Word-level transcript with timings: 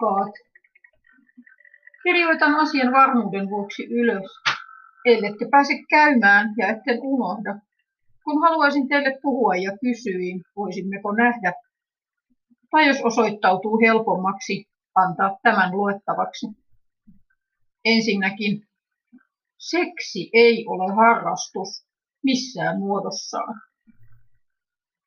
Rakkaat, 0.00 0.34
kirjoitan 2.02 2.54
asian 2.54 2.92
varmuuden 2.92 3.50
vuoksi 3.50 3.84
ylös, 3.84 4.30
ellette 5.04 5.48
pääse 5.50 5.72
käymään 5.90 6.54
ja 6.58 6.68
etten 6.68 6.98
unohda. 7.02 7.58
Kun 8.24 8.40
haluaisin 8.40 8.88
teille 8.88 9.18
puhua 9.22 9.54
ja 9.54 9.70
kysyin, 9.80 10.42
voisimmeko 10.56 11.12
nähdä, 11.12 11.52
tai 12.70 12.86
jos 12.86 13.00
osoittautuu 13.04 13.80
helpommaksi, 13.80 14.64
antaa 14.94 15.38
tämän 15.42 15.76
luettavaksi. 15.76 16.46
Ensinnäkin, 17.84 18.62
seksi 19.58 20.30
ei 20.32 20.66
ole 20.66 20.94
harrastus 20.94 21.86
missään 22.22 22.78
muodossaan. 22.78 23.60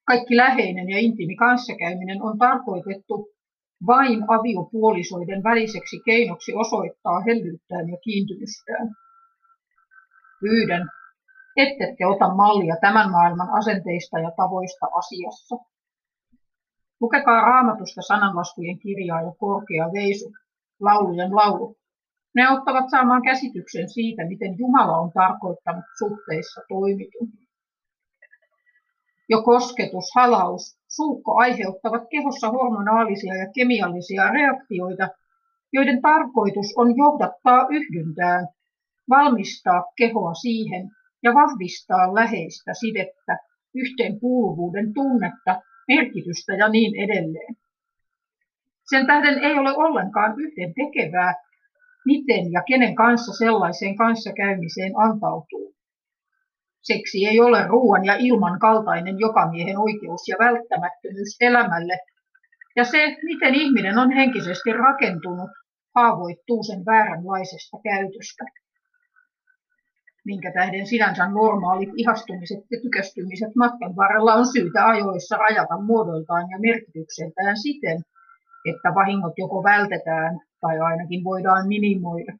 Kaikki 0.07 0.37
läheinen 0.37 0.89
ja 0.89 0.99
intiimi 0.99 1.35
kanssakäyminen 1.35 2.21
on 2.21 2.37
tarkoitettu 2.37 3.38
vain 3.87 4.23
aviopuolisoiden 4.27 5.43
väliseksi 5.43 6.01
keinoksi 6.05 6.53
osoittaa 6.55 7.19
hellyyttään 7.19 7.89
ja 7.89 7.97
kiintymystään. 7.97 8.95
Pyydän, 10.39 10.89
ettette 11.55 12.05
ota 12.05 12.35
mallia 12.35 12.75
tämän 12.81 13.11
maailman 13.11 13.49
asenteista 13.49 14.19
ja 14.19 14.31
tavoista 14.37 14.85
asiassa. 14.93 15.55
Lukekaa 17.01 17.41
raamatusta 17.41 18.01
sananlaskujen 18.01 18.79
kirjaa 18.79 19.21
ja 19.21 19.31
korkea 19.37 19.85
veisu, 19.93 20.33
laulujen 20.79 21.35
laulu. 21.35 21.75
Ne 22.35 22.45
auttavat 22.45 22.89
saamaan 22.89 23.21
käsityksen 23.21 23.89
siitä, 23.89 24.27
miten 24.27 24.57
Jumala 24.57 24.97
on 24.97 25.11
tarkoittanut 25.11 25.85
suhteissa 25.97 26.61
toimitun. 26.69 27.27
Jo 29.29 29.41
kosketus, 29.43 30.05
halaus, 30.15 30.78
suukko 30.99 31.31
aiheuttavat 31.43 32.03
kehossa 32.13 32.47
hormonaalisia 32.55 33.35
ja 33.35 33.47
kemiallisia 33.55 34.29
reaktioita, 34.39 35.05
joiden 35.73 36.01
tarkoitus 36.01 36.69
on 36.81 36.97
johdattaa 36.97 37.61
yhdyntään, 37.77 38.47
valmistaa 39.09 39.81
kehoa 39.97 40.33
siihen 40.33 40.83
ja 41.23 41.31
vahvistaa 41.33 42.15
läheistä 42.15 42.71
sidettä, 42.73 43.33
yhteenkuuluvuuden 43.75 44.93
tunnetta, 44.93 45.61
merkitystä 45.87 46.53
ja 46.61 46.69
niin 46.69 46.93
edelleen. 47.05 47.55
Sen 48.89 49.07
tähden 49.07 49.37
ei 49.43 49.53
ole 49.61 49.71
ollenkaan 49.77 50.33
yhden 50.43 50.73
tekevää, 50.79 51.33
miten 52.05 52.51
ja 52.51 52.61
kenen 52.67 52.95
kanssa 52.95 53.31
sellaiseen 53.33 53.95
kanssakäymiseen 53.95 54.93
antautuu. 54.97 55.78
Seksi 56.81 57.25
ei 57.25 57.39
ole 57.39 57.67
ruoan 57.67 58.05
ja 58.05 58.15
ilman 58.19 58.59
kaltainen 58.59 59.19
jokamiehen 59.19 59.77
oikeus 59.77 60.27
ja 60.27 60.35
välttämättömyys 60.39 61.37
elämälle, 61.41 61.97
ja 62.75 62.83
se, 62.83 63.17
miten 63.23 63.55
ihminen 63.55 63.97
on 63.97 64.11
henkisesti 64.11 64.73
rakentunut, 64.73 65.49
haavoittuu 65.95 66.63
sen 66.63 66.85
vääränlaisesta 66.85 67.77
käytöstä. 67.83 68.43
Minkä 70.25 70.51
tähden 70.53 70.87
sinänsä 70.87 71.29
normaalit 71.29 71.89
ihastumiset 71.95 72.59
ja 72.71 72.81
tykästymiset 72.81 73.55
matkan 73.55 73.95
varrella 73.95 74.33
on 74.33 74.47
syytä 74.47 74.87
ajoissa 74.87 75.37
rajata 75.37 75.77
muodoltaan 75.81 76.49
ja 76.49 76.59
merkitykseltään 76.59 77.57
siten, 77.57 78.01
että 78.65 78.95
vahingot 78.95 79.33
joko 79.37 79.63
vältetään 79.63 80.39
tai 80.61 80.79
ainakin 80.79 81.23
voidaan 81.23 81.67
minimoida. 81.67 82.33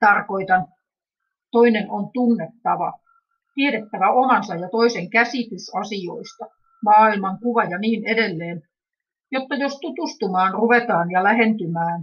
Tarkoitan, 0.00 0.66
toinen 1.56 1.90
on 1.90 2.10
tunnettava, 2.12 2.92
tiedettävä 3.54 4.10
omansa 4.10 4.54
ja 4.54 4.68
toisen 4.68 5.10
käsitys 5.10 5.74
asioista, 5.74 6.44
maailman 6.84 7.38
kuva 7.38 7.64
ja 7.64 7.78
niin 7.78 8.06
edelleen, 8.06 8.62
jotta 9.30 9.54
jos 9.54 9.78
tutustumaan 9.80 10.52
ruvetaan 10.52 11.10
ja 11.10 11.24
lähentymään, 11.24 12.00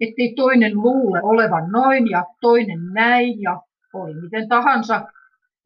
ettei 0.00 0.34
toinen 0.36 0.74
luule 0.74 1.20
olevan 1.22 1.70
noin 1.70 2.10
ja 2.10 2.24
toinen 2.40 2.80
näin 2.94 3.42
ja 3.42 3.60
oli 3.94 4.20
miten 4.20 4.48
tahansa, 4.48 5.06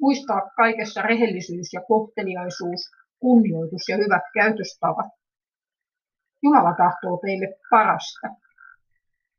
muistaa 0.01 0.41
kaikessa 0.57 1.03
rehellisyys 1.03 1.73
ja 1.73 1.81
kohteliaisuus, 1.89 2.81
kunnioitus 3.21 3.89
ja 3.89 3.97
hyvät 3.97 4.23
käytöstavat. 4.35 5.11
Jumala 6.43 6.75
tahtoo 6.75 7.19
teille 7.25 7.49
parasta. 7.71 8.29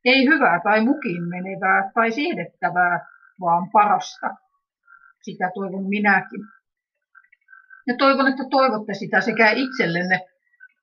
Ei 0.06 0.26
hyvää 0.26 0.60
tai 0.64 0.86
mukiin 0.86 1.24
menevää 1.24 1.92
tai 1.94 2.12
siedettävää, 2.12 3.17
vaan 3.42 3.70
parasta. 3.72 4.28
Sitä 5.22 5.52
toivon 5.54 5.90
minäkin. 5.90 6.42
Ja 7.88 7.96
toivon, 7.98 8.28
että 8.28 8.44
toivotte 8.52 8.94
sitä 8.94 9.22
sekä 9.22 9.52
itsellenne 9.52 10.20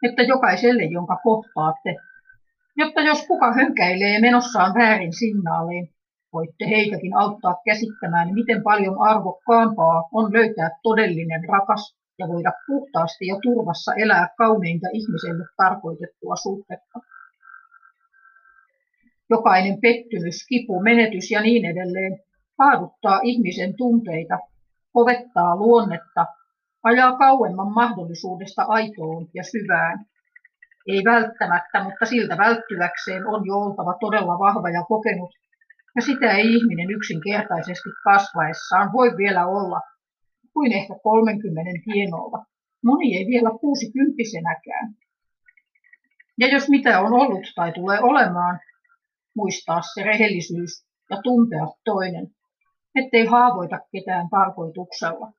että 0.07 0.23
jokaiselle, 0.23 0.85
jonka 0.85 1.17
kohtaatte, 1.23 1.97
jotta 2.77 3.01
jos 3.01 3.27
kuka 3.27 3.53
hönkäilee 3.53 4.21
menossaan 4.21 4.75
väärin 4.75 5.13
signaaliin, 5.13 5.89
voitte 6.33 6.65
heitäkin 6.69 7.17
auttaa 7.17 7.57
käsittämään, 7.65 8.35
miten 8.35 8.63
paljon 8.63 8.97
arvokkaampaa 9.01 10.09
on 10.13 10.33
löytää 10.33 10.71
todellinen 10.83 11.49
rakas 11.49 11.97
ja 12.19 12.29
voida 12.29 12.53
puhtaasti 12.67 13.27
ja 13.27 13.37
turvassa 13.43 13.95
elää 13.95 14.29
kauneinta 14.39 14.89
ihmiselle 14.93 15.45
tarkoitettua 15.57 16.37
suhdetta. 16.37 16.99
Jokainen 19.31 19.81
pettymys, 19.81 20.47
kipu, 20.49 20.81
menetys 20.81 21.31
ja 21.31 21.41
niin 21.41 21.65
edelleen 21.65 22.19
paaduttaa 22.57 23.21
ihmisen 23.23 23.77
tunteita, 23.77 24.39
kovettaa 24.93 25.57
luonnetta, 25.57 26.27
ajaa 26.83 27.17
kauemman 27.17 27.73
mahdollisuudesta 27.73 28.63
aitoon 28.63 29.29
ja 29.35 29.43
syvään. 29.45 30.07
Ei 30.87 31.05
välttämättä, 31.05 31.85
mutta 31.85 32.07
siltä 32.07 32.39
välttyväkseen 32.39 33.27
on 33.27 33.47
jo 33.47 33.55
oltava 33.55 33.95
todella 34.01 34.39
vahva 34.39 34.71
ja 34.71 34.85
kokenut, 34.89 35.31
ja 35.97 36.03
sitä 36.03 36.31
ei 36.31 36.55
ihminen 36.55 36.91
yksinkertaisesti 36.91 37.89
kasvaessaan 38.05 38.93
voi 38.93 39.17
vielä 39.17 39.47
olla, 39.47 39.81
kuin 40.53 40.73
ehkä 40.73 40.95
30 41.03 41.71
tienoilla. 41.85 42.47
Moni 42.85 43.17
ei 43.17 43.27
vielä 43.27 43.51
kuusikymppisenäkään. 43.61 44.95
Ja 46.39 46.49
jos 46.49 46.69
mitä 46.69 47.01
on 47.01 47.13
ollut 47.13 47.47
tai 47.55 47.73
tulee 47.73 48.01
olemaan, 48.01 48.61
muistaa 49.37 49.81
se 49.83 50.03
rehellisyys 50.03 50.87
ja 51.11 51.23
tuntea 51.23 51.67
toinen, 51.85 52.27
ettei 52.95 53.27
haavoita 53.27 53.79
ketään 53.93 54.29
tarkoituksella. 54.31 55.33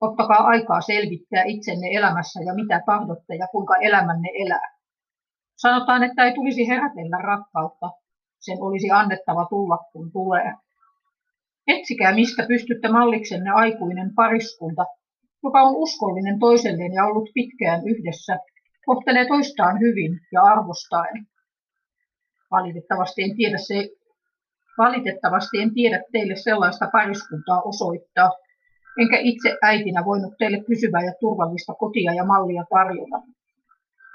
Ottakaa 0.00 0.46
aikaa 0.46 0.80
selvittää 0.80 1.42
itsenne 1.46 1.88
elämässä 1.92 2.40
ja 2.42 2.54
mitä 2.54 2.82
tahdotte 2.86 3.34
ja 3.34 3.46
kuinka 3.52 3.76
elämänne 3.76 4.28
elää. 4.34 4.78
Sanotaan, 5.56 6.02
että 6.02 6.24
ei 6.24 6.34
tulisi 6.34 6.68
herätellä 6.68 7.18
rakkautta, 7.22 7.90
sen 8.38 8.58
olisi 8.60 8.90
annettava 8.90 9.46
tulla 9.50 9.78
kun 9.92 10.12
tulee. 10.12 10.54
Etsikää, 11.66 12.14
mistä 12.14 12.44
pystytte 12.48 12.88
malliksenne 12.88 13.50
aikuinen 13.50 14.14
pariskunta, 14.14 14.84
joka 15.42 15.62
on 15.62 15.76
uskollinen 15.76 16.38
toiselleen 16.38 16.92
ja 16.92 17.04
ollut 17.04 17.28
pitkään 17.34 17.80
yhdessä, 17.88 18.38
kohtelee 18.86 19.26
toistaan 19.28 19.80
hyvin 19.80 20.20
ja 20.32 20.42
arvostaen. 20.42 21.26
Valitettavasti 22.50 23.22
en 23.22 23.36
tiedä, 23.36 23.58
se, 23.58 23.88
valitettavasti 24.78 25.58
en 25.62 25.74
tiedä 25.74 26.02
teille 26.12 26.36
sellaista 26.36 26.88
pariskuntaa 26.92 27.62
osoittaa, 27.62 28.30
enkä 28.98 29.18
itse 29.18 29.58
äitinä 29.62 30.04
voinut 30.04 30.34
teille 30.38 30.64
pysyvää 30.68 31.04
ja 31.04 31.12
turvallista 31.20 31.74
kotia 31.74 32.12
ja 32.14 32.24
mallia 32.24 32.64
tarjota. 32.70 33.18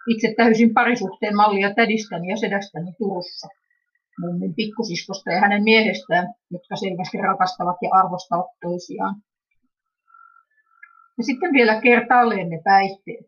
Itse 0.07 0.33
täysin 0.37 0.73
parisuhteen 0.73 1.35
mallia 1.35 1.73
tädistäni 1.73 2.27
ja 2.29 2.37
sedästäni 2.37 2.93
Turussa 2.97 3.47
mummin 4.19 4.55
pikkusiskosta 4.55 5.31
ja 5.31 5.39
hänen 5.39 5.63
miehestään, 5.63 6.33
jotka 6.51 6.75
selvästi 6.75 7.17
rakastavat 7.17 7.77
ja 7.81 7.89
arvostavat 7.91 8.45
toisiaan. 8.61 9.15
Ja 11.17 11.23
sitten 11.23 11.53
vielä 11.53 11.81
kertaalleen 11.81 12.49
ne 12.49 12.61
päihteet. 12.63 13.25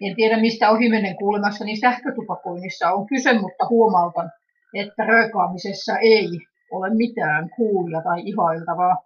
En 0.00 0.16
tiedä, 0.16 0.40
mistä 0.40 0.70
ohimennen 0.70 1.16
kuulemassani 1.16 1.76
sähkötupakoinnissa 1.76 2.92
on 2.92 3.06
kyse, 3.06 3.32
mutta 3.32 3.68
huomautan, 3.70 4.30
että 4.74 5.04
röökaamisessa 5.04 5.98
ei 5.98 6.28
ole 6.70 6.94
mitään 6.94 7.50
kuulia 7.56 8.02
tai 8.02 8.20
ihailtavaa. 8.24 8.96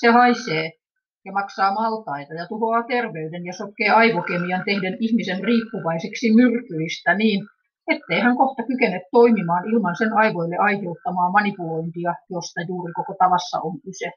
Se 0.00 0.08
haisee 0.08 0.72
ja 1.24 1.32
maksaa 1.32 1.74
maltaita 1.74 2.34
ja 2.34 2.46
tuhoaa 2.46 2.82
terveyden 2.82 3.44
ja 3.44 3.52
sotkee 3.52 3.88
aivokemian 3.88 4.62
tehden 4.64 4.96
ihmisen 5.00 5.44
riippuvaiseksi 5.44 6.34
myrkyistä 6.34 7.14
niin, 7.14 7.46
ettei 7.88 8.20
hän 8.20 8.36
kohta 8.36 8.62
kykene 8.62 9.02
toimimaan 9.12 9.68
ilman 9.68 9.96
sen 9.96 10.12
aivoille 10.12 10.56
aiheuttamaa 10.56 11.30
manipulointia, 11.30 12.14
josta 12.30 12.60
juuri 12.68 12.92
koko 12.92 13.14
tavassa 13.18 13.60
on 13.60 13.80
kyse. 13.80 14.10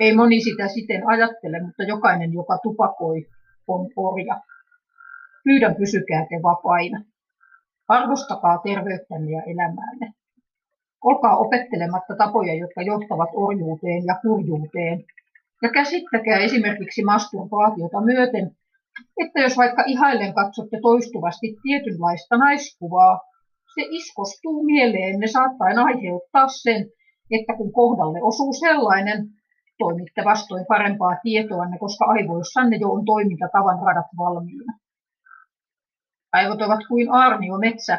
Ei 0.00 0.16
moni 0.16 0.40
sitä 0.40 0.68
siten 0.68 1.02
ajattele, 1.08 1.62
mutta 1.62 1.82
jokainen, 1.82 2.32
joka 2.32 2.58
tupakoi, 2.62 3.26
on 3.68 3.90
orja. 3.96 4.40
Pyydän 5.44 5.74
pysykää 5.76 6.26
te 6.28 6.36
vapaina. 6.42 7.04
Arvostakaa 7.88 8.58
terveyttänne 8.58 9.30
ja 9.30 9.42
elämäänne. 9.42 10.12
Olkaa 11.04 11.36
opettelematta 11.36 12.16
tapoja, 12.16 12.54
jotka 12.54 12.82
johtavat 12.82 13.28
orjuuteen 13.34 14.02
ja 14.06 14.14
kurjuuteen. 14.22 15.04
Ja 15.62 15.68
käsittäkää 15.68 16.38
esimerkiksi 16.38 17.04
masturbaatiota 17.04 18.00
myöten 18.00 18.56
että 19.22 19.40
jos 19.40 19.56
vaikka 19.56 19.82
ihaillen 19.86 20.34
katsotte 20.34 20.78
toistuvasti 20.82 21.56
tietynlaista 21.62 22.36
naiskuvaa, 22.36 23.20
se 23.74 23.82
iskostuu 23.90 24.64
mieleenne 24.64 25.26
saattaen 25.26 25.78
aiheuttaa 25.78 26.48
sen, 26.48 26.86
että 27.30 27.52
kun 27.56 27.72
kohdalle 27.72 28.18
osuu 28.22 28.52
sellainen, 28.52 29.18
toimitte 29.78 30.24
vastoin 30.24 30.64
parempaa 30.68 31.16
tietoanne, 31.22 31.78
koska 31.78 32.04
aivoissanne 32.04 32.76
jo 32.76 32.88
on 32.88 33.04
toimintatavan 33.04 33.78
radat 33.86 34.10
valmiina. 34.18 34.72
Aivot 36.34 36.62
ovat 36.62 36.80
kuin 36.88 37.12
aarnio 37.12 37.58
metsä, 37.58 37.98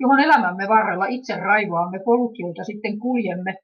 johon 0.00 0.20
elämämme 0.20 0.68
varrella 0.68 1.06
itse 1.06 1.36
raivoamme 1.36 1.98
polut, 2.04 2.38
joita 2.38 2.64
sitten 2.64 2.98
kuljemme. 2.98 3.54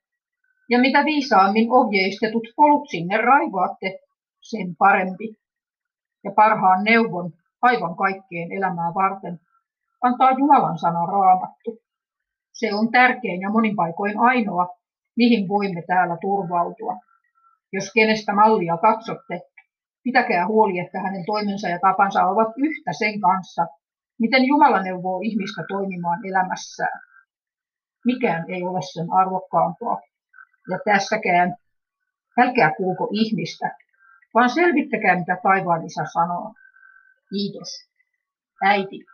Ja 0.71 0.79
mitä 0.79 1.05
viisaammin 1.05 1.73
ohjeistetut 1.73 2.47
polut 2.57 2.89
sinne 2.91 3.17
raivoatte, 3.17 3.99
sen 4.41 4.77
parempi. 4.79 5.37
Ja 6.25 6.31
parhaan 6.37 6.85
neuvon 6.85 7.33
aivan 7.63 7.97
kaikkeen 7.97 8.53
elämää 8.53 8.95
varten 8.95 9.41
antaa 10.03 10.31
Jumalan 10.39 10.79
sana 10.79 11.07
raamattu. 11.07 11.79
Se 12.53 12.75
on 12.75 12.91
tärkein 12.91 13.41
ja 13.41 13.51
monin 13.51 13.77
paikoin 13.77 14.19
ainoa, 14.19 14.69
mihin 15.17 15.49
voimme 15.49 15.83
täällä 15.87 16.17
turvautua. 16.21 16.97
Jos 17.73 17.93
kenestä 17.95 18.33
mallia 18.35 18.77
katsotte, 18.77 19.41
pitäkää 20.03 20.47
huoli, 20.47 20.79
että 20.79 21.01
hänen 21.01 21.25
toimensa 21.27 21.69
ja 21.69 21.79
tapansa 21.79 22.25
ovat 22.25 22.49
yhtä 22.57 22.93
sen 22.93 23.21
kanssa, 23.21 23.67
miten 24.21 24.45
Jumala 24.45 24.83
neuvoo 24.83 25.21
ihmistä 25.23 25.63
toimimaan 25.69 26.27
elämässään. 26.27 27.01
Mikään 28.05 28.45
ei 28.51 28.63
ole 28.63 28.81
sen 28.93 29.07
arvokkaampaa. 29.13 30.01
Ja 30.71 30.79
tässäkään, 30.85 31.57
älkää 32.39 32.75
kuulko 32.77 33.09
ihmistä, 33.13 33.77
vaan 34.35 34.51
selvittäkää 34.51 35.19
mitä 35.19 35.37
taivaan 35.43 35.87
isä 35.87 36.05
sanoo. 36.13 36.55
Kiitos. 37.31 37.69
Äiti. 38.65 39.10